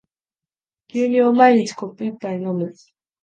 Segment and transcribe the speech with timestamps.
[0.95, 2.73] 牛乳を毎日コップ一杯飲む